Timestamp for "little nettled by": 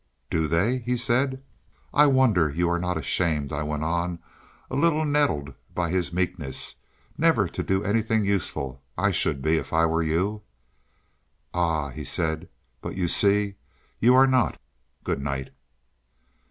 4.75-5.91